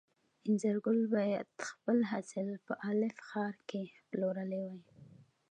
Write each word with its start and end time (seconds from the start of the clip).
انځرګل 0.47 0.99
باید 1.15 1.47
خپل 1.69 1.97
حاصل 2.11 2.47
په 2.65 2.73
الف 2.89 3.15
ښار 3.29 3.55
کې 3.69 3.83
پلورلی 4.09 4.61
وای. 4.67 4.83